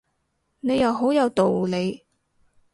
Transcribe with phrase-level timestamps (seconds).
[0.61, 2.05] 你又好有道理